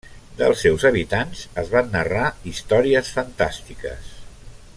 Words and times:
Dels 0.37 0.61
seus 0.65 0.85
habitants 0.89 1.43
es 1.63 1.69
van 1.75 1.93
narrar 1.97 2.33
històries 2.53 3.13
fantàstiques. 3.19 4.13